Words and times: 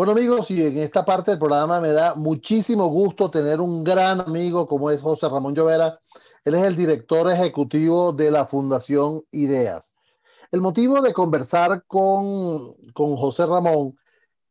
Bueno 0.00 0.12
amigos, 0.12 0.50
y 0.50 0.66
en 0.66 0.78
esta 0.78 1.04
parte 1.04 1.30
del 1.30 1.38
programa 1.38 1.78
me 1.78 1.90
da 1.90 2.14
muchísimo 2.14 2.86
gusto 2.86 3.30
tener 3.30 3.60
un 3.60 3.84
gran 3.84 4.18
amigo 4.22 4.66
como 4.66 4.90
es 4.90 5.02
José 5.02 5.28
Ramón 5.28 5.54
Llovera. 5.54 6.00
Él 6.42 6.54
es 6.54 6.64
el 6.64 6.74
director 6.74 7.30
ejecutivo 7.30 8.10
de 8.10 8.30
la 8.30 8.46
Fundación 8.46 9.20
Ideas. 9.30 9.92
El 10.52 10.62
motivo 10.62 11.02
de 11.02 11.12
conversar 11.12 11.84
con, 11.86 12.76
con 12.94 13.14
José 13.14 13.44
Ramón 13.44 13.94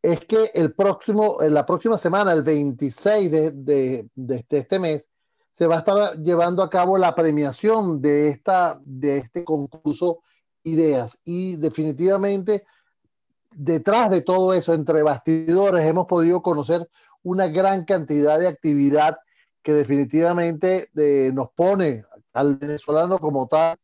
es 0.04 0.20
que 0.20 0.52
el 0.54 0.76
próximo, 0.76 1.42
en 1.42 1.56
la 1.56 1.66
próxima 1.66 1.97
semana, 1.97 2.31
el 2.31 2.44
26 2.44 3.31
de, 3.31 3.50
de, 3.50 4.08
de, 4.13 4.46
este 4.52 4.78
mes, 4.78 5.10
se 5.50 5.66
va 5.66 5.78
a 5.78 5.79
estar 5.79 6.20
llevando 6.20 6.62
a 6.62 6.70
cabo 6.70 6.96
la 6.96 7.16
premiación 7.16 8.04
de, 8.04 8.29
esta, 8.29 8.79
de 8.86 9.18
este 9.18 9.44
concurso 9.44 10.20
Ideas. 10.62 11.18
Y 11.26 11.56
definitivamente, 11.56 12.66
detrás 13.56 14.10
de 14.10 14.22
todo 14.22 14.54
eso, 14.54 14.74
entre 14.74 15.04
bastidores, 15.04 15.86
hemos 15.86 16.05
podido 16.08 16.41
conocer 16.41 16.88
una 17.23 17.48
gran 17.48 17.86
cantidad 17.86 18.40
de 18.40 18.48
actividad 18.48 19.18
que 19.64 19.73
definitivamente 19.73 20.90
eh, 20.96 21.32
nos 21.34 21.50
pone 21.52 22.04
al 22.34 22.56
venezolano 22.56 23.20
como 23.20 23.48
tal 23.48 23.78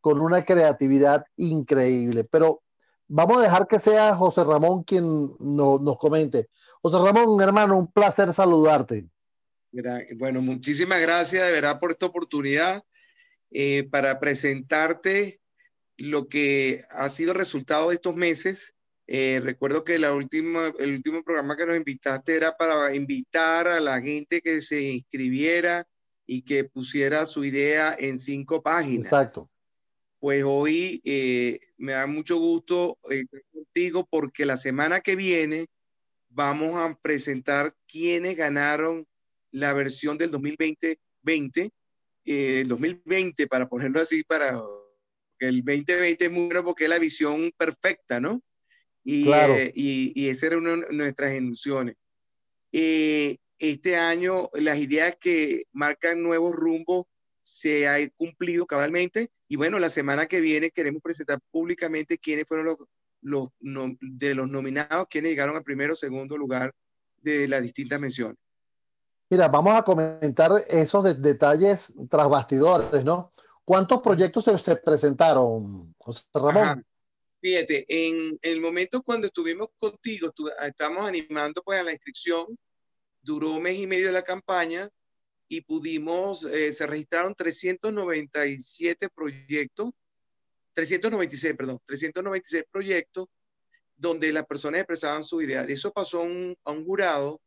con 0.00 0.20
una 0.20 0.44
creatividad 0.44 1.24
increíble. 1.36 2.24
Pero 2.24 2.62
vamos 3.08 3.38
a 3.38 3.42
dejar 3.42 3.66
que 3.66 3.78
sea 3.78 4.14
José 4.14 4.44
Ramón 4.44 4.82
quien 4.82 5.04
nos 5.38 5.98
comente. 5.98 6.48
José 6.82 6.98
Ramón, 6.98 7.40
hermano, 7.40 7.78
un 7.78 7.92
placer 7.92 8.32
saludarte. 8.32 9.08
Bueno, 10.16 10.42
muchísimas 10.42 11.00
gracias 11.00 11.44
de 11.44 11.52
verdad 11.52 11.78
por 11.78 11.92
esta 11.92 12.06
oportunidad 12.06 12.82
eh, 13.50 13.86
para 13.90 14.18
presentarte 14.18 15.40
lo 15.96 16.28
que 16.28 16.84
ha 16.90 17.08
sido 17.08 17.32
el 17.32 17.38
resultado 17.38 17.90
de 17.90 17.96
estos 17.96 18.16
meses. 18.16 18.74
Eh, 19.12 19.40
recuerdo 19.42 19.82
que 19.82 19.98
la 19.98 20.14
última, 20.14 20.72
el 20.78 20.94
último 20.94 21.24
programa 21.24 21.56
que 21.56 21.66
nos 21.66 21.76
invitaste 21.76 22.36
era 22.36 22.56
para 22.56 22.94
invitar 22.94 23.66
a 23.66 23.80
la 23.80 24.00
gente 24.00 24.40
que 24.40 24.60
se 24.60 24.80
inscribiera 24.80 25.84
y 26.26 26.42
que 26.42 26.64
pusiera 26.64 27.26
su 27.26 27.44
idea 27.44 27.96
en 27.98 28.18
cinco 28.18 28.62
páginas. 28.62 29.06
Exacto 29.06 29.50
pues 30.20 30.44
hoy 30.46 31.00
eh, 31.04 31.58
me 31.78 31.92
da 31.92 32.06
mucho 32.06 32.36
gusto 32.36 32.98
eh, 33.10 33.20
estar 33.20 33.40
contigo 33.52 34.06
porque 34.08 34.44
la 34.44 34.58
semana 34.58 35.00
que 35.00 35.16
viene 35.16 35.66
vamos 36.28 36.76
a 36.76 36.96
presentar 37.00 37.74
quiénes 37.88 38.36
ganaron 38.36 39.06
la 39.50 39.72
versión 39.72 40.18
del 40.18 40.30
2020, 40.30 41.00
20, 41.22 41.70
eh, 42.26 42.60
el 42.60 42.68
2020 42.68 43.46
para 43.46 43.66
ponerlo 43.68 44.00
así, 44.00 44.22
para 44.22 44.62
que 45.38 45.48
el 45.48 45.64
2020 45.64 46.24
es 46.26 46.30
muy 46.30 46.44
bueno 46.44 46.64
porque 46.64 46.84
es 46.84 46.90
la 46.90 46.98
visión 46.98 47.50
perfecta, 47.56 48.20
¿no? 48.20 48.42
Y, 49.02 49.24
claro. 49.24 49.54
y, 49.74 50.12
y 50.14 50.28
esa 50.28 50.46
era 50.46 50.58
una 50.58 50.76
de 50.76 50.92
nuestras 50.92 51.34
ilusiones. 51.34 51.96
este 52.70 53.96
año 53.96 54.50
las 54.54 54.78
ideas 54.78 55.16
que 55.20 55.64
marcan 55.72 56.22
nuevos 56.22 56.54
rumbos 56.54 57.06
se 57.42 57.88
ha 57.88 57.96
cumplido 58.10 58.66
cabalmente 58.66 59.30
y 59.48 59.56
bueno, 59.56 59.78
la 59.80 59.90
semana 59.90 60.26
que 60.26 60.40
viene 60.40 60.70
queremos 60.70 61.02
presentar 61.02 61.40
públicamente 61.50 62.18
quiénes 62.18 62.46
fueron 62.46 62.66
los, 62.66 63.48
los 63.60 63.90
de 64.00 64.34
los 64.34 64.48
nominados, 64.48 65.06
quiénes 65.10 65.30
llegaron 65.30 65.56
al 65.56 65.64
primero 65.64 65.94
o 65.94 65.96
segundo 65.96 66.36
lugar 66.36 66.72
de 67.20 67.48
las 67.48 67.60
distintas 67.60 67.98
menciones. 67.98 68.36
Mira, 69.28 69.48
vamos 69.48 69.74
a 69.74 69.82
comentar 69.82 70.52
esos 70.68 71.20
detalles 71.20 71.94
tras 72.08 72.28
bastidores, 72.28 73.04
¿no? 73.04 73.32
¿Cuántos 73.64 74.02
proyectos 74.02 74.44
se, 74.44 74.76
presentaron, 74.76 75.94
José 75.98 76.24
Ramón? 76.34 76.84
Fíjate, 77.40 77.84
en, 77.88 78.38
el 78.42 78.60
momento 78.60 79.02
cuando 79.02 79.28
estuvimos 79.28 79.68
contigo, 79.78 80.30
estamos 80.66 81.06
animando 81.06 81.62
pues 81.62 81.80
a 81.80 81.82
la 81.82 81.92
inscripción, 81.92 82.46
duró 83.22 83.52
un 83.52 83.62
mes 83.62 83.78
y 83.78 83.86
medio 83.86 84.12
la 84.12 84.22
campaña, 84.22 84.90
y 85.52 85.62
pudimos, 85.62 86.44
eh, 86.44 86.72
se 86.72 86.86
registraron 86.86 87.34
397 87.34 89.08
proyectos, 89.10 89.90
396, 90.74 91.56
perdón, 91.56 91.80
396 91.84 92.64
proyectos 92.70 93.26
donde 93.96 94.32
las 94.32 94.46
personas 94.46 94.80
expresaban 94.80 95.24
su 95.24 95.42
idea. 95.42 95.64
Eso 95.64 95.92
pasó 95.92 96.20
un, 96.22 96.56
a 96.64 96.70
un 96.70 96.84
jurado 96.84 97.40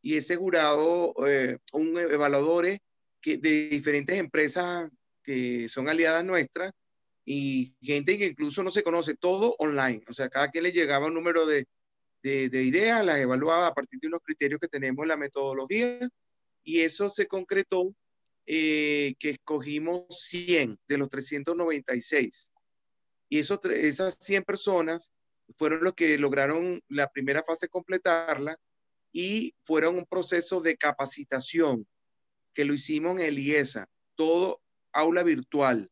y 0.00 0.16
ese 0.16 0.36
jurado, 0.36 1.14
eh, 1.26 1.58
un 1.74 1.98
evaluadores 1.98 2.80
que, 3.20 3.36
de 3.36 3.68
diferentes 3.68 4.18
empresas 4.18 4.90
que 5.22 5.68
son 5.68 5.90
aliadas 5.90 6.24
nuestras 6.24 6.72
y 7.24 7.74
gente 7.80 8.18
que 8.18 8.26
incluso 8.26 8.62
no 8.62 8.70
se 8.70 8.82
conoce, 8.82 9.16
todo 9.16 9.56
online. 9.58 10.02
O 10.08 10.12
sea, 10.12 10.28
cada 10.28 10.50
quien 10.50 10.64
le 10.64 10.72
llegaba 10.72 11.06
un 11.06 11.14
número 11.14 11.46
de, 11.46 11.66
de, 12.22 12.48
de 12.48 12.62
ideas, 12.62 13.04
las 13.04 13.18
evaluaba 13.18 13.66
a 13.68 13.74
partir 13.74 14.00
de 14.00 14.08
unos 14.08 14.20
criterios 14.22 14.60
que 14.60 14.68
tenemos 14.68 15.02
en 15.04 15.08
la 15.08 15.16
metodología 15.16 16.08
y 16.62 16.80
eso 16.80 17.08
se 17.10 17.26
concretó 17.26 17.94
eh, 18.46 19.14
que 19.18 19.30
escogimos 19.30 20.04
100 20.10 20.78
de 20.86 20.98
los 20.98 21.08
396. 21.08 22.52
Y 23.28 23.38
esos, 23.38 23.64
esas 23.66 24.18
100 24.20 24.44
personas 24.44 25.12
fueron 25.56 25.82
los 25.82 25.94
que 25.94 26.18
lograron 26.18 26.82
la 26.88 27.08
primera 27.10 27.42
fase 27.42 27.68
completarla 27.68 28.58
y 29.12 29.54
fueron 29.62 29.96
un 29.96 30.06
proceso 30.06 30.60
de 30.60 30.76
capacitación 30.76 31.86
que 32.52 32.64
lo 32.64 32.74
hicimos 32.74 33.18
en 33.18 33.26
el 33.26 33.38
IESA, 33.38 33.88
todo 34.14 34.60
aula 34.92 35.22
virtual. 35.22 35.90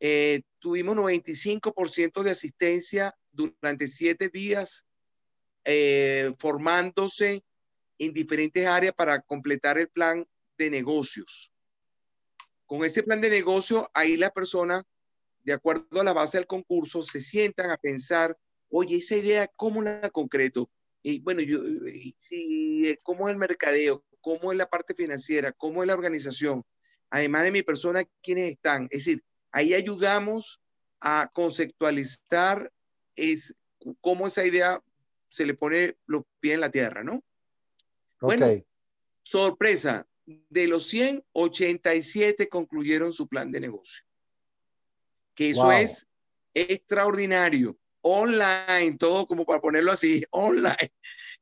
Eh, 0.00 0.42
tuvimos 0.58 0.96
95% 0.96 2.22
de 2.22 2.30
asistencia 2.30 3.14
durante 3.30 3.86
siete 3.86 4.30
días 4.30 4.86
eh, 5.64 6.32
formándose 6.38 7.44
en 7.98 8.12
diferentes 8.14 8.66
áreas 8.66 8.94
para 8.94 9.20
completar 9.20 9.78
el 9.78 9.88
plan 9.88 10.26
de 10.56 10.70
negocios. 10.70 11.52
Con 12.64 12.82
ese 12.84 13.02
plan 13.02 13.20
de 13.20 13.28
negocio, 13.28 13.90
ahí 13.92 14.16
las 14.16 14.30
personas, 14.32 14.84
de 15.42 15.52
acuerdo 15.52 16.00
a 16.00 16.04
la 16.04 16.14
base 16.14 16.38
del 16.38 16.46
concurso, 16.46 17.02
se 17.02 17.20
sientan 17.20 17.70
a 17.70 17.76
pensar, 17.76 18.38
oye, 18.70 18.96
esa 18.96 19.16
idea, 19.16 19.48
¿cómo 19.54 19.82
la 19.82 20.08
concreto? 20.08 20.70
Y 21.02 21.20
bueno, 21.20 21.42
yo, 21.42 21.60
si, 22.16 22.96
¿cómo 23.02 23.28
es 23.28 23.32
el 23.32 23.38
mercadeo? 23.38 24.04
¿Cómo 24.22 24.52
es 24.52 24.56
la 24.56 24.68
parte 24.68 24.94
financiera? 24.94 25.52
¿Cómo 25.52 25.82
es 25.82 25.86
la 25.86 25.94
organización? 25.94 26.64
Además 27.10 27.42
de 27.42 27.50
mi 27.50 27.62
persona, 27.62 28.04
¿quiénes 28.22 28.52
están? 28.52 28.84
Es 28.84 29.04
decir, 29.04 29.22
ahí 29.52 29.74
ayudamos 29.74 30.60
a 31.00 31.30
conceptualizar 31.32 32.72
es, 33.16 33.54
cómo 34.00 34.26
esa 34.26 34.44
idea 34.44 34.82
se 35.28 35.46
le 35.46 35.54
pone 35.54 35.96
los 36.06 36.24
pies 36.40 36.54
en 36.54 36.60
la 36.60 36.70
tierra, 36.70 37.02
¿no? 37.02 37.22
Bueno, 38.20 38.46
sorpresa, 39.22 40.06
de 40.26 40.66
los 40.66 40.86
100, 40.88 41.24
87 41.32 42.48
concluyeron 42.48 43.12
su 43.12 43.26
plan 43.28 43.50
de 43.50 43.60
negocio. 43.60 44.04
Que 45.34 45.50
eso 45.50 45.70
es 45.72 46.06
extraordinario. 46.52 47.78
Online, 48.02 48.96
todo 48.98 49.26
como 49.26 49.44
para 49.44 49.60
ponerlo 49.60 49.92
así, 49.92 50.24
online. 50.30 50.92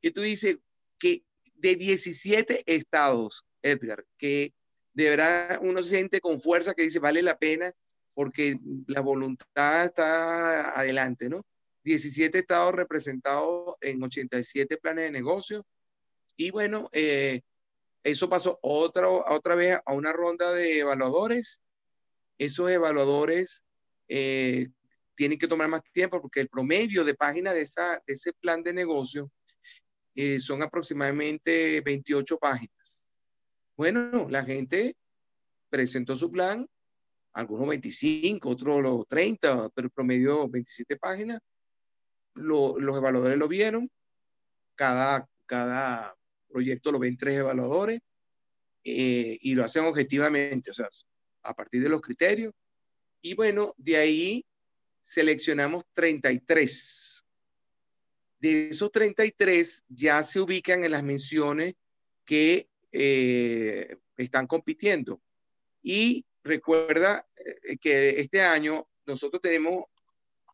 Que 0.01 0.11
tú 0.11 0.21
dices 0.21 0.57
que 0.97 1.23
de 1.55 1.75
17 1.75 2.63
estados, 2.65 3.45
Edgar, 3.61 4.05
que 4.17 4.53
de 4.93 5.09
verdad 5.09 5.59
uno 5.61 5.81
se 5.81 5.89
siente 5.89 6.21
con 6.21 6.41
fuerza 6.41 6.73
que 6.73 6.83
dice 6.83 6.99
vale 6.99 7.21
la 7.21 7.37
pena 7.37 7.73
porque 8.13 8.59
la 8.87 9.01
voluntad 9.01 9.85
está 9.85 10.77
adelante, 10.77 11.29
¿no? 11.29 11.45
17 11.83 12.39
estados 12.39 12.75
representados 12.75 13.75
en 13.81 14.03
87 14.03 14.77
planes 14.77 15.05
de 15.05 15.11
negocio 15.11 15.65
y 16.39 16.51
bueno, 16.51 16.89
eh, 16.93 17.41
eso 18.01 18.29
pasó 18.29 18.59
otra, 18.61 19.09
otra 19.09 19.55
vez 19.55 19.77
a 19.85 19.93
una 19.93 20.13
ronda 20.13 20.53
de 20.53 20.79
evaluadores. 20.79 21.61
Esos 22.37 22.71
evaluadores 22.71 23.65
eh, 24.07 24.69
tienen 25.15 25.37
que 25.37 25.49
tomar 25.49 25.67
más 25.67 25.81
tiempo 25.91 26.21
porque 26.21 26.39
el 26.39 26.47
promedio 26.47 27.03
de 27.03 27.13
páginas 27.13 27.55
de, 27.55 27.61
esa, 27.61 28.01
ese 28.07 28.31
plan 28.31 28.63
de 28.63 28.71
negocio 28.71 29.29
eh, 30.15 30.39
son 30.39 30.63
aproximadamente 30.63 31.81
28 31.81 32.37
páginas. 32.37 33.05
Bueno, 33.75 34.27
la 34.29 34.45
gente 34.45 34.95
presentó 35.69 36.15
su 36.15 36.31
plan, 36.31 36.69
algunos 37.33 37.67
25, 37.67 38.49
otros 38.49 39.07
30, 39.07 39.69
pero 39.69 39.89
promedio 39.89 40.47
27 40.47 40.97
páginas. 40.97 41.41
los 42.35 42.97
evaluadores 42.97 43.37
lo 43.37 43.47
vieron, 43.47 43.89
cada, 44.75 45.27
cada 45.45 46.15
proyecto 46.47 46.91
lo 46.91 46.99
ven 46.99 47.17
tres 47.17 47.35
evaluadores 47.35 48.01
eh, 48.83 49.37
y 49.41 49.53
lo 49.53 49.63
hacen 49.63 49.85
objetivamente, 49.85 50.71
o 50.71 50.73
sea, 50.73 50.89
a 51.43 51.53
partir 51.53 51.81
de 51.81 51.89
los 51.89 52.01
criterios. 52.01 52.53
Y 53.21 53.33
bueno, 53.35 53.73
de 53.77 53.97
ahí 53.97 54.45
seleccionamos 55.01 55.83
33. 55.93 57.25
De 58.39 58.69
esos 58.69 58.91
33 58.91 59.83
ya 59.89 60.23
se 60.23 60.39
ubican 60.39 60.83
en 60.83 60.91
las 60.91 61.03
menciones 61.03 61.75
que 62.25 62.69
eh, 62.91 63.97
están 64.15 64.47
compitiendo. 64.47 65.21
Y 65.81 66.25
recuerda 66.43 67.27
eh, 67.35 67.77
que 67.77 68.19
este 68.19 68.41
año 68.41 68.87
nosotros 69.05 69.41
tenemos 69.41 69.85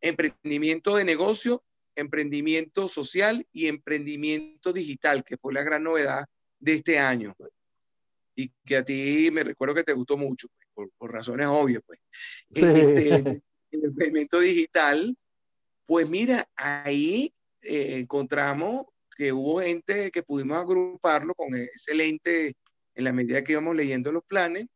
emprendimiento 0.01 0.95
de 0.95 1.05
negocio 1.05 1.63
emprendimiento 1.95 2.87
social 2.87 3.47
y 3.51 3.67
emprendimiento 3.67 4.73
digital, 4.73 5.23
que 5.23 5.37
fue 5.37 5.53
la 5.53 5.63
gran 5.63 5.83
novedad 5.83 6.25
de 6.59 6.73
este 6.73 6.99
año. 6.99 7.33
Pues. 7.37 7.51
Y 8.35 8.51
que 8.65 8.77
a 8.77 8.83
ti 8.83 9.29
me 9.31 9.43
recuerdo 9.43 9.75
que 9.75 9.83
te 9.83 9.93
gustó 9.93 10.17
mucho, 10.17 10.47
pues, 10.73 10.89
por, 10.97 11.11
razones 11.11 11.47
obvias. 11.47 11.81
Pues. 11.85 11.99
Este, 12.49 13.41
el 13.71 13.85
emprendimiento 13.85 14.39
digital, 14.39 15.17
pues 15.85 16.07
mira, 16.07 16.49
ahí 16.55 17.33
eh, 17.61 17.97
encontramos 17.97 18.85
que 19.17 19.31
hubo 19.31 19.61
gente 19.61 20.11
que 20.11 20.23
pudimos 20.23 20.57
agruparlo 20.57 21.33
con 21.33 21.55
excelente 21.55 22.55
en 22.95 23.03
la 23.03 23.13
medida 23.13 23.43
que 23.43 23.53
íbamos 23.53 23.75
leyendo 23.75 24.11
los 24.11 24.23
planes. 24.25 24.67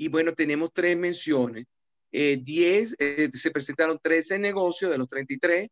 Y 0.00 0.08
bueno, 0.08 0.32
tenemos 0.32 0.72
tres 0.72 0.96
menciones. 0.96 1.66
10, 2.10 2.92
eh, 2.92 2.96
eh, 2.98 3.30
se 3.34 3.50
presentaron 3.50 4.00
13 4.02 4.38
negocios 4.38 4.90
de 4.90 4.96
los 4.96 5.06
33, 5.06 5.68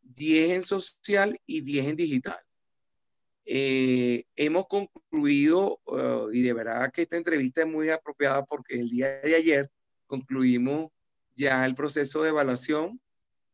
10 0.00 0.50
en 0.50 0.62
social 0.62 1.38
y 1.44 1.60
10 1.60 1.88
en 1.88 1.96
digital. 1.96 2.38
Eh, 3.44 4.24
hemos 4.34 4.66
concluido, 4.66 5.78
uh, 5.84 6.30
y 6.32 6.40
de 6.40 6.54
verdad 6.54 6.90
que 6.90 7.02
esta 7.02 7.18
entrevista 7.18 7.60
es 7.60 7.66
muy 7.66 7.90
apropiada 7.90 8.46
porque 8.46 8.76
el 8.76 8.88
día 8.88 9.20
de 9.20 9.34
ayer 9.34 9.70
concluimos 10.06 10.90
ya 11.34 11.66
el 11.66 11.74
proceso 11.74 12.22
de 12.22 12.30
evaluación 12.30 12.98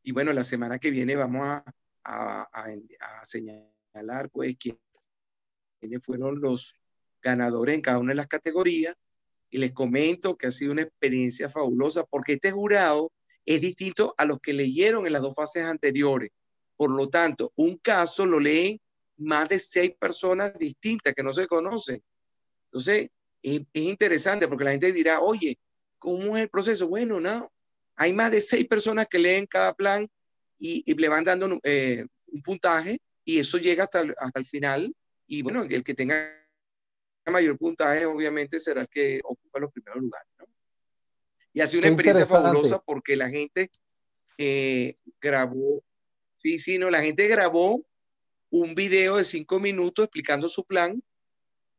y 0.05 0.13
bueno, 0.13 0.33
la 0.33 0.45
semana 0.45 0.79
que 0.79 0.93
viene 0.93 1.17
vamos 1.17 1.43
a, 1.45 1.65
a, 2.05 2.49
a, 2.53 3.25
señalar 3.25 4.31
pues 4.31 4.57
quiénes 4.57 6.01
fueron 6.01 6.41
los 6.41 6.77
ganadores 7.21 7.75
en 7.75 7.81
cada 7.81 7.99
una 7.99 8.13
de 8.13 8.17
las 8.17 8.29
categorías 8.29 8.97
y 9.53 9.59
les 9.59 9.73
comento 9.73 10.37
que 10.37 10.47
ha 10.47 10.51
sido 10.51 10.73
una 10.73 10.83
experiencia 10.83 11.49
fabulosa 11.51 12.05
porque 12.05 12.33
este 12.33 12.51
jurado 12.51 13.13
es 13.45 13.61
distinto 13.61 14.15
a 14.17 14.25
los 14.25 14.41
que 14.41 14.55
leyeron 14.55 15.07
en 15.07 15.13
las 15.13 15.21
dos 15.21 15.35
fases 15.35 15.65
anteriores. 15.65 16.31
Por 16.75 16.91
lo 16.91 17.11
tanto, 17.11 17.53
un 17.57 17.77
caso 17.77 18.25
lo 18.25 18.41
leen 18.41 18.81
más 19.19 19.51
de 19.51 19.59
seis 19.59 19.93
personas 19.99 20.57
distintas 20.59 21.15
que 21.15 21.23
no 21.23 21.35
se 21.35 21.47
conocen. 21.47 22.03
Entonces, 22.69 23.11
es, 23.43 23.61
interesante 23.75 24.49
porque 24.49 24.65
la 24.65 24.71
gente 24.71 24.91
dirá, 24.91 25.21
oye, 25.21 25.59
¿cómo 25.99 26.35
es 26.35 26.45
el 26.45 26.49
proceso? 26.49 26.89
Bueno, 26.89 27.21
no, 27.21 27.53
hay 27.97 28.15
más 28.15 28.31
de 28.31 28.41
seis 28.41 28.67
personas 28.67 29.07
que 29.07 29.19
leen 29.19 29.47
cada 29.47 29.75
plan 29.75 30.09
y, 30.59 30.83
le 30.95 31.09
van 31.11 31.25
dando 31.25 31.61
eh, 31.63 32.07
un 32.29 32.43
puntaje 32.43 33.03
y 33.23 33.39
eso 33.39 33.59
llega 33.59 33.85
hasta, 33.85 34.03
hasta 34.17 34.41
el 34.41 34.47
final. 34.47 34.95
Y 35.27 35.43
bueno, 35.43 35.65
el 35.65 35.85
que 35.85 35.93
tenga 35.93 36.42
mayor 37.31 37.57
puntaje 37.57 38.05
obviamente 38.07 38.59
será 38.59 38.83
el 38.83 38.89
que 38.89 39.21
ocupa 39.23 39.61
los 39.61 39.73
primeros 39.73 40.03
lugares. 40.03 40.29
¿no? 40.39 40.47
Y 41.53 41.61
ha 41.61 41.67
sido 41.67 41.81
una 41.81 41.89
experiencia 41.89 42.27
fabulosa 42.27 42.81
porque 42.81 43.17
la 43.17 43.29
gente 43.29 43.71
eh, 44.39 44.97
grabó, 45.21 45.83
sí, 46.35 46.59
sí, 46.59 46.79
no, 46.79 46.91
la 46.91 47.03
gente 47.03 47.29
grabó 47.29 47.85
un 48.51 48.75
video 48.75 49.17
de 49.17 49.25
cinco 49.25 49.61
minutos 49.61 50.05
explicando 50.05 50.49
su 50.49 50.65
plan, 50.65 51.03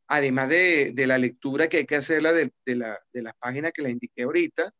además 0.06 0.48
de, 0.48 0.92
de 0.92 1.06
la 1.06 1.18
lectura 1.18 1.68
que 1.68 1.78
hay 1.78 1.86
que 1.86 1.96
hacerla 1.96 2.32
de, 2.32 2.52
de, 2.64 2.76
la, 2.76 2.98
de 3.12 3.22
las 3.22 3.34
páginas 3.34 3.72
que 3.72 3.82
les 3.82 3.92
indiqué 3.92 4.22
ahorita, 4.22 4.72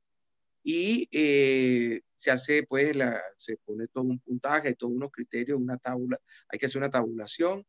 y 0.62 1.08
eh, 1.12 2.00
se 2.16 2.30
hace, 2.30 2.62
pues, 2.62 2.96
la, 2.96 3.20
se 3.36 3.58
pone 3.58 3.86
todo 3.88 4.04
un 4.04 4.18
puntaje, 4.18 4.74
todos 4.74 4.94
unos 4.94 5.12
criterios, 5.12 5.60
una 5.60 5.76
tabla, 5.76 6.18
hay 6.48 6.58
que 6.58 6.66
hacer 6.66 6.80
una 6.80 6.90
tabulación, 6.90 7.64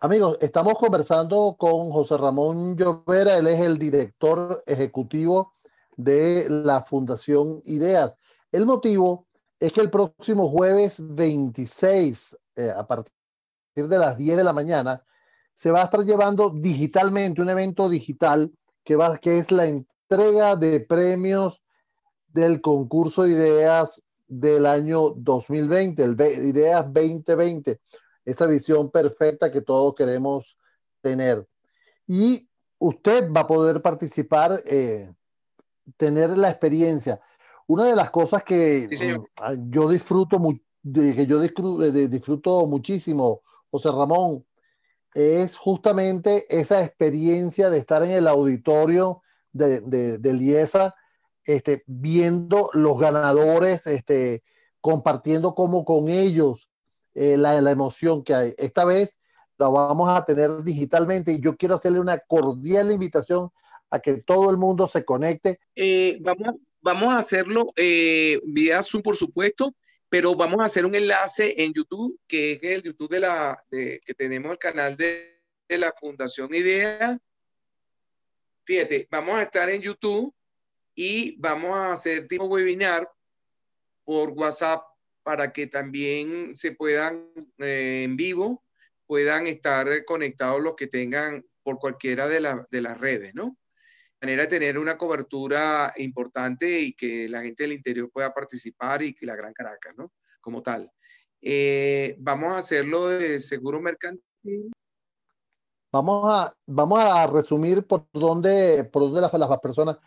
Amigos, 0.00 0.36
estamos 0.40 0.74
conversando 0.74 1.56
con 1.58 1.90
José 1.90 2.18
Ramón 2.18 2.76
Llovera, 2.76 3.38
él 3.38 3.46
es 3.46 3.60
el 3.60 3.78
director 3.78 4.62
ejecutivo 4.66 5.54
de 5.96 6.46
la 6.50 6.82
Fundación 6.82 7.62
Ideas. 7.64 8.14
El 8.52 8.66
motivo 8.66 9.26
es 9.58 9.72
que 9.72 9.80
el 9.80 9.90
próximo 9.90 10.50
jueves 10.50 10.96
26, 11.00 12.36
eh, 12.56 12.70
a 12.76 12.86
partir 12.86 13.12
de 13.74 13.98
las 13.98 14.18
10 14.18 14.36
de 14.36 14.44
la 14.44 14.52
mañana, 14.52 15.02
se 15.54 15.70
va 15.70 15.80
a 15.80 15.84
estar 15.84 16.04
llevando 16.04 16.50
digitalmente 16.50 17.40
un 17.40 17.48
evento 17.48 17.88
digital 17.88 18.52
que, 18.82 18.98
es 19.22 19.50
la 19.50 19.66
entrega 19.66 20.56
de 20.56 20.80
premios 20.80 21.62
del 22.28 22.60
concurso 22.60 23.22
de 23.22 23.30
ideas 23.30 24.02
del 24.26 24.66
año 24.66 25.10
2020, 25.16 26.02
el 26.02 26.20
Ideas 26.20 26.84
2020 26.92 27.80
esa 28.24 28.46
visión 28.46 28.90
perfecta 28.90 29.50
que 29.50 29.60
todos 29.60 29.94
queremos 29.94 30.56
tener. 31.00 31.46
Y 32.06 32.48
usted 32.78 33.30
va 33.32 33.42
a 33.42 33.46
poder 33.46 33.82
participar, 33.82 34.62
eh, 34.66 35.12
tener 35.96 36.30
la 36.30 36.50
experiencia. 36.50 37.20
Una 37.66 37.84
de 37.84 37.96
las 37.96 38.10
cosas 38.10 38.42
que 38.42 38.88
mm, 38.90 39.70
yo 39.70 39.88
disfruto, 39.88 40.40
que 40.92 41.26
yo 41.26 41.40
disfruto, 41.40 42.66
muchísimo, 42.66 43.40
José 43.70 43.90
Ramón, 43.90 44.44
es 45.14 45.56
justamente 45.56 46.46
esa 46.48 46.84
experiencia 46.84 47.70
de 47.70 47.78
estar 47.78 48.02
en 48.02 48.10
el 48.10 48.26
auditorio 48.26 49.22
de, 49.52 49.80
de, 49.80 50.36
IESA, 50.36 50.94
este, 51.44 51.84
viendo 51.86 52.70
los 52.72 52.98
ganadores, 52.98 53.86
este, 53.86 54.42
compartiendo 54.80 55.54
como 55.54 55.84
con 55.84 56.08
ellos 56.08 56.68
eh, 57.14 57.36
la, 57.36 57.70
emoción 57.70 58.24
que 58.24 58.34
hay. 58.34 58.54
Esta 58.58 58.84
vez 58.84 59.18
la 59.56 59.68
vamos 59.68 60.08
a 60.08 60.24
tener 60.24 60.50
digitalmente 60.64 61.32
y 61.32 61.40
yo 61.40 61.56
quiero 61.56 61.76
hacerle 61.76 62.00
una 62.00 62.18
cordial 62.18 62.90
invitación 62.90 63.50
a 63.90 64.00
que 64.00 64.22
todo 64.22 64.50
el 64.50 64.56
mundo 64.56 64.88
se 64.88 65.04
conecte. 65.04 65.60
Eh, 65.76 66.18
vamos, 66.20 66.56
vamos 66.80 67.10
a 67.10 67.18
hacerlo 67.18 67.72
eh, 67.76 68.40
vía 68.44 68.82
Zoom, 68.82 69.02
por 69.02 69.16
supuesto, 69.16 69.74
pero 70.08 70.34
vamos 70.34 70.60
a 70.60 70.64
hacer 70.64 70.84
un 70.84 70.94
enlace 70.94 71.62
en 71.62 71.72
YouTube, 71.72 72.18
que 72.26 72.54
es 72.54 72.62
el 72.62 72.82
YouTube 72.82 73.10
de 73.10 73.20
la, 73.20 73.64
que 73.70 74.14
tenemos 74.16 74.50
el 74.50 74.58
canal 74.58 74.96
de, 74.96 75.40
de 75.68 75.78
la 75.78 75.92
Fundación 75.98 76.52
Idea. 76.52 77.18
Fíjate, 78.64 79.06
vamos 79.10 79.36
a 79.36 79.42
estar 79.42 79.68
en 79.70 79.82
YouTube 79.82 80.34
y 80.94 81.36
vamos 81.36 81.76
a 81.76 81.92
hacer 81.92 82.26
tipo 82.26 82.46
webinar 82.46 83.08
por 84.04 84.30
WhatsApp 84.30 84.82
para 85.24 85.52
que 85.52 85.66
también 85.66 86.54
se 86.54 86.72
puedan 86.72 87.28
eh, 87.58 88.02
en 88.04 88.16
vivo, 88.16 88.62
puedan 89.06 89.48
estar 89.48 90.04
conectados 90.04 90.62
los 90.62 90.76
que 90.76 90.86
tengan 90.86 91.44
por 91.62 91.78
cualquiera 91.78 92.28
de, 92.28 92.64
de 92.70 92.80
las 92.80 92.98
redes, 92.98 93.34
¿no? 93.34 93.56
De 94.20 94.26
manera 94.26 94.42
de 94.42 94.48
tener 94.48 94.78
una 94.78 94.96
cobertura 94.96 95.92
importante 95.96 96.80
y 96.80 96.92
que 96.94 97.28
la 97.28 97.42
gente 97.42 97.64
del 97.64 97.72
interior 97.72 98.10
pueda 98.12 98.32
participar 98.32 99.02
y 99.02 99.14
que 99.14 99.26
la 99.26 99.34
Gran 99.34 99.52
Caracas, 99.52 99.94
¿no? 99.96 100.12
Como 100.40 100.62
tal. 100.62 100.90
Eh, 101.40 102.14
vamos 102.18 102.52
a 102.52 102.58
hacerlo 102.58 103.08
de 103.08 103.38
seguro 103.40 103.80
mercantil. 103.80 104.70
Vamos 105.92 106.24
a, 106.26 106.54
vamos 106.66 107.00
a 107.00 107.26
resumir 107.26 107.86
por 107.86 108.06
dónde, 108.12 108.84
por 108.84 109.02
dónde 109.02 109.20
las, 109.20 109.32
las 109.32 109.60
personas 109.60 109.98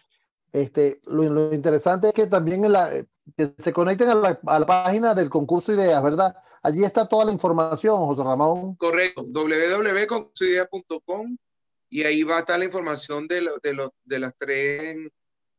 este, 0.52 1.00
lo, 1.06 1.54
interesante 1.54 2.08
es 2.08 2.14
que 2.14 2.28
también 2.28 2.64
se 3.58 3.74
conecten 3.74 4.10
a 4.10 4.16
la, 4.16 4.40
página 4.66 5.14
del 5.14 5.30
concurso 5.30 5.74
Ideas, 5.74 6.02
¿verdad? 6.02 6.36
Allí 6.64 6.84
está 6.84 7.08
toda 7.08 7.26
la 7.26 7.32
información, 7.32 7.98
José 7.98 8.24
Ramón. 8.24 8.76
Correcto, 8.76 9.24
www.concursoideas.com 9.24 11.38
y 11.90 12.04
ahí 12.04 12.24
va 12.24 12.38
a 12.38 12.40
estar 12.40 12.58
la 12.60 12.66
información 12.66 13.28
de, 13.28 13.42
de, 13.64 13.90
de 14.04 14.20
las 14.20 14.34
tres 14.38 14.98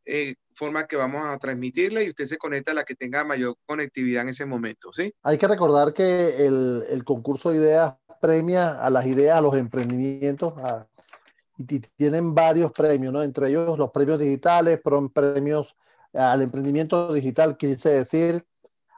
eh, 0.05 0.35
formas 0.55 0.87
que 0.87 0.97
vamos 0.97 1.25
a 1.25 1.39
transmitirle 1.39 2.05
y 2.05 2.11
usted 2.11 2.25
se 2.25 2.39
conecta 2.39 2.73
a 2.73 2.75
la 2.75 2.85
que 2.85 2.95
tenga 2.95 3.25
mayor 3.25 3.57
conectividad 3.67 4.23
en 4.23 4.29
ese 4.31 4.47
momento, 4.47 4.93
¿sí? 4.93 5.13
Hay 5.23 5.39
que 5.39 5.49
recordar 5.49 5.93
que 5.93 6.47
el, 6.47 6.85
el 6.89 7.05
concurso 7.05 7.55
Ideas 7.55 7.95
premia 8.21 8.85
a 8.85 8.91
las 8.91 9.07
ideas, 9.07 9.39
a 9.39 9.41
los 9.41 9.55
emprendimientos, 9.55 10.55
a, 10.59 10.87
y 11.59 11.65
tienen 11.65 12.35
varios 12.35 12.73
premios, 12.73 13.13
¿no? 13.13 13.23
Entre 13.23 13.49
ellos 13.49 13.79
los 13.79 13.91
premios 13.91 14.19
digitales, 14.19 14.81
premios 15.13 15.77
al 16.15 16.43
emprendimiento 16.43 17.13
digital, 17.13 17.57
quise 17.57 17.91
decir, 17.91 18.45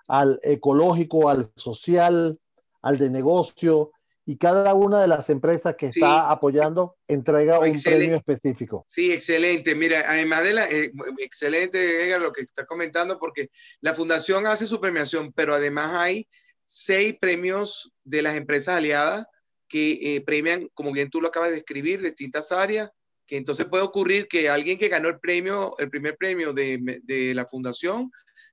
al 0.07 0.40
ecológico, 0.43 1.29
al 1.29 1.50
social, 1.55 2.38
al 2.83 2.99
de 2.99 3.11
negocio, 3.11 3.93
y 4.26 4.37
cada 4.37 4.75
una 4.75 5.00
de 5.00 5.09
las 5.09 5.29
empresas 5.29 5.75
que 5.76 5.87
está 5.87 6.31
apoyando 6.31 6.97
entrega 7.09 7.59
un 7.59 7.73
premio 7.83 8.14
específico. 8.14 8.87
Sí, 8.88 9.12
excelente. 9.12 9.75
Mira, 9.75 10.05
además 10.07 10.45
de 10.45 10.52
la, 10.52 10.71
eh, 10.71 10.93
excelente, 11.19 12.05
Edgar, 12.05 12.21
lo 12.21 12.33
que 12.33 12.43
está 12.43 12.64
comentando, 12.64 13.19
porque 13.19 13.50
la 13.81 13.95
fundación 13.95 14.47
hace 14.47 14.67
su 14.67 14.81
premiación, 14.81 15.33
pero 15.33 15.55
además 15.55 15.95
hay 15.95 16.29
seis 16.64 17.17
premios 17.21 17.93
de 18.05 18.23
las 18.23 18.37
empresas 18.37 18.76
aliadas 18.76 19.26
que 19.69 20.14
eh, 20.14 20.21
premian, 20.21 20.69
como 20.75 20.93
bien 20.93 21.11
tú 21.11 21.21
lo 21.21 21.29
acabas 21.29 21.49
de 21.49 21.57
describir, 21.57 22.00
distintas 22.00 22.52
áreas, 22.52 22.90
entonces 23.37 23.67
puede 23.67 23.85
ocurrir 23.85 24.29
que 24.29 24.49
alguien 24.49 24.79
que 24.79 24.89
ganó 24.89 25.09
el 25.09 25.21
premio, 25.21 25.77
el 25.79 25.91
primer 25.91 26.17
premio 26.17 26.53
de, 26.53 27.01
de 27.05 27.35
la 27.35 27.47
fundación, 27.47 28.11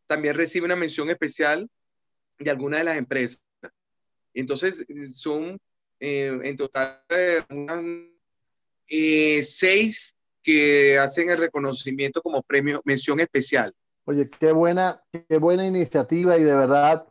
también 0.08 0.36
recibe 0.36 0.66
una 0.66 0.76
mención 0.76 1.10
especial 1.10 1.70
de 2.40 2.52
alguna 2.52 2.78
de 2.78 2.84
las 2.84 2.98
empresas. 2.98 3.44
Entonces, 4.34 4.86
son 5.14 5.60
eh, 6.00 6.40
en 6.44 6.58
total 6.58 7.02
eh, 8.88 9.44
seis 9.44 10.16
que 10.44 10.98
hacen 11.00 11.30
el 11.30 11.40
reconocimiento 11.40 12.22
como 12.22 12.42
premio, 12.44 12.82
mención 12.86 13.20
especial. 13.20 13.74
Oye, 14.06 14.30
qué 14.30 14.52
buena, 14.52 15.04
qué 15.28 15.38
buena 15.38 15.66
iniciativa 15.66 16.38
y 16.38 16.44
de 16.44 16.56
verdad 16.56 17.06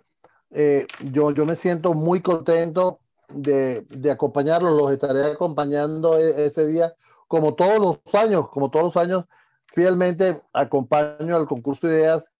eh, 0.53 0.87
yo, 1.13 1.33
yo 1.33 1.45
me 1.45 1.57
siento 1.57 1.93
muy 1.93 2.21
contento 2.21 3.01
de, 3.29 3.83
de 3.91 4.11
acompañarlos, 4.11 4.79
los 4.79 4.93
estaré 4.93 5.33
acompañando 5.33 6.17
e, 6.19 6.47
ese 6.47 6.67
día, 6.67 6.95
como 7.27 7.55
todos 7.55 7.79
los 7.79 8.15
años, 8.15 8.49
como 8.51 8.71
todos 8.71 8.95
los 8.95 8.97
años, 8.97 9.25
fielmente 9.67 10.41
acompaño 10.53 11.37
al 11.37 11.47
concurso 11.47 11.87
de 11.87 11.99
ideas 11.99 12.31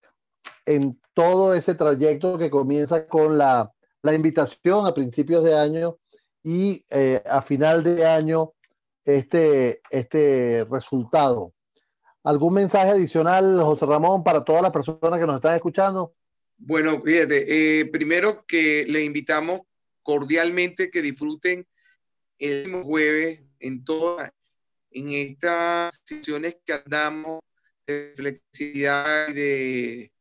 en 0.65 0.99
todo 1.13 1.53
ese 1.53 1.75
trayecto 1.75 2.37
que 2.37 2.49
comienza 2.49 3.07
con 3.07 3.37
la, 3.37 3.71
la 4.01 4.13
invitación 4.13 4.85
a 4.85 4.93
principios 4.93 5.43
de 5.43 5.57
año 5.57 5.97
y 6.43 6.85
eh, 6.89 7.21
a 7.29 7.41
final 7.41 7.83
de 7.83 8.05
año 8.05 8.53
este, 9.05 9.81
este 9.89 10.65
resultado. 10.69 11.53
¿Algún 12.23 12.53
mensaje 12.53 12.89
adicional, 12.89 13.61
José 13.61 13.85
Ramón, 13.85 14.23
para 14.23 14.43
todas 14.43 14.61
las 14.61 14.71
personas 14.71 15.19
que 15.19 15.25
nos 15.25 15.35
están 15.35 15.55
escuchando? 15.55 16.13
Bueno, 16.57 17.01
fíjate, 17.01 17.79
eh, 17.79 17.85
primero 17.85 18.43
que 18.45 18.85
le 18.87 19.03
invitamos 19.03 19.61
cordialmente 20.03 20.89
que 20.89 21.01
disfruten 21.01 21.67
el 22.39 22.83
jueves 22.83 23.43
en 23.59 23.83
todas, 23.83 24.31
en 24.99 25.11
estas 25.11 26.03
sesiones 26.05 26.57
que 26.65 26.73
andamos 26.73 27.41
de 27.85 28.13
flexibilidad 28.15 29.29
y 29.29 29.33
de, 29.33 30.11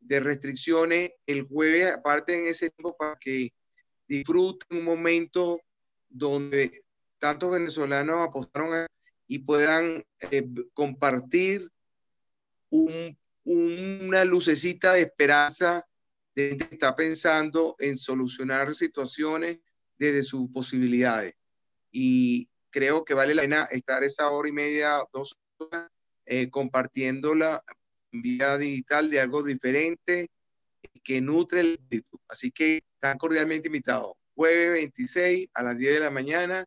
de 0.00 0.20
restricciones, 0.20 1.12
el 1.26 1.46
jueves, 1.46 1.92
aparte 1.92 2.34
en 2.34 2.48
ese 2.48 2.70
tiempo 2.70 2.96
para 2.96 3.16
que 3.16 3.52
disfruten 4.08 4.78
un 4.78 4.84
momento 4.84 5.60
donde 6.08 6.84
tantos 7.18 7.52
venezolanos 7.52 8.28
apostaron 8.28 8.86
y 9.26 9.38
puedan 9.38 10.04
eh, 10.30 10.48
compartir 10.74 11.70
un 12.70 13.16
una 13.44 14.24
lucecita 14.24 14.92
de 14.92 15.02
esperanza 15.02 15.86
de 16.34 16.56
que 16.56 16.74
está 16.74 16.94
pensando 16.94 17.76
en 17.78 17.98
solucionar 17.98 18.74
situaciones 18.74 19.60
desde 19.98 20.22
sus 20.22 20.50
posibilidades. 20.50 21.34
Y 21.90 22.48
creo 22.72 23.04
que 23.04 23.14
vale 23.14 23.34
la 23.34 23.42
pena 23.42 23.68
estar 23.70 24.02
esa 24.02 24.30
hora 24.30 24.48
y 24.48 24.52
media, 24.52 24.98
dos 25.12 25.36
horas, 25.58 25.88
eh, 26.26 26.50
compartiéndola 26.50 27.62
vía 28.10 28.58
digital 28.58 29.10
de 29.10 29.20
algo 29.20 29.42
diferente 29.42 30.30
que 31.04 31.20
nutre 31.20 31.60
el 31.60 31.74
espíritu. 31.74 32.18
Así 32.28 32.50
que 32.50 32.82
están 32.94 33.18
cordialmente 33.18 33.68
invitados. 33.68 34.12
Jueves 34.34 34.72
26 34.72 35.48
a 35.54 35.62
las 35.62 35.76
10 35.76 35.94
de 35.94 36.00
la 36.00 36.10
mañana. 36.10 36.66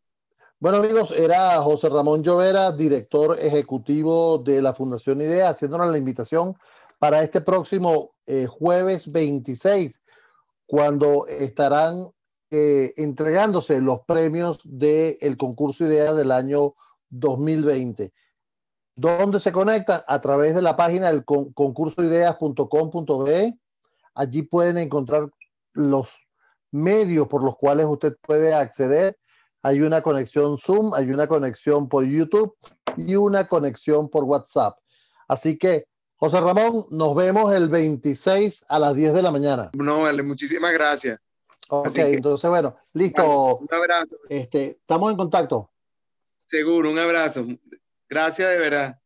Bueno 0.60 0.78
amigos, 0.78 1.12
era 1.12 1.58
José 1.62 1.90
Ramón 1.90 2.24
Llovera, 2.24 2.72
director 2.72 3.38
ejecutivo 3.40 4.38
de 4.38 4.62
la 4.62 4.74
Fundación 4.74 5.22
IDEA, 5.22 5.50
haciéndonos 5.50 5.92
la 5.92 5.98
invitación 5.98 6.56
para 6.98 7.22
este 7.22 7.42
próximo 7.42 8.16
eh, 8.26 8.46
jueves 8.48 9.12
26, 9.12 10.02
cuando 10.66 11.28
estarán 11.28 12.10
eh, 12.52 12.94
entregándose 12.98 13.82
los 13.82 14.02
premios 14.02 14.60
del 14.64 15.38
concurso 15.38 15.86
IDEA 15.86 16.14
del 16.14 16.32
año 16.32 16.74
2020. 17.10 18.14
¿Dónde 18.96 19.40
se 19.40 19.52
conectan? 19.52 20.02
A 20.08 20.22
través 20.22 20.56
de 20.56 20.62
la 20.62 20.76
página 20.76 21.12
del 21.12 21.26
con, 21.26 21.52
concursoideas.com.be. 21.54 23.60
Allí 24.14 24.44
pueden 24.44 24.78
encontrar 24.78 25.30
los 25.74 26.16
medios 26.72 27.28
por 27.28 27.44
los 27.44 27.58
cuales 27.58 27.88
usted 27.88 28.16
puede 28.22 28.54
acceder. 28.54 29.18
Hay 29.62 29.82
una 29.82 30.02
conexión 30.02 30.58
Zoom, 30.58 30.94
hay 30.94 31.12
una 31.12 31.28
conexión 31.28 31.90
por 31.90 32.06
YouTube 32.06 32.56
y 32.96 33.16
una 33.16 33.48
conexión 33.48 34.10
por 34.10 34.24
WhatsApp. 34.24 34.78
Así 35.28 35.58
que 35.58 35.88
José 36.18 36.40
Ramón, 36.40 36.86
nos 36.92 37.14
vemos 37.14 37.54
el 37.54 37.68
26 37.68 38.66
a 38.70 38.80
las 38.80 38.96
10 38.96 39.14
de 39.14 39.22
la 39.22 39.32
mañana. 39.32 39.72
No, 39.74 40.02
vale, 40.02 40.24
muchísimas 40.24 40.72
gracias. 40.72 41.20
Ok, 41.70 41.98
entonces 41.98 42.50
bueno, 42.50 42.76
listo. 42.94 43.58
un 43.58 43.74
abrazo. 43.74 44.18
Este, 44.30 44.72
estamos 44.72 45.12
en 45.12 45.18
contacto. 45.18 45.72
Seguro, 46.48 46.92
un 46.92 47.00
abrazo. 47.00 47.46
Gracias 48.08 48.50
de 48.50 48.60
verdad. 48.60 49.00